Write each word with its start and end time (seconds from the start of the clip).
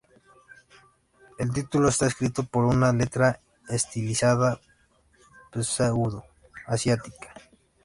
El 1.37 1.53
título 1.53 1.87
está 1.89 2.07
escrito 2.07 2.47
con 2.49 2.65
una 2.65 2.91
letra 2.91 3.39
estilizada 3.69 4.59
pseudo 5.53 6.23
asiática. 6.65 7.35